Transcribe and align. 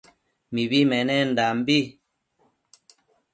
Mibi 0.53 0.79
menendanbi 0.91 1.77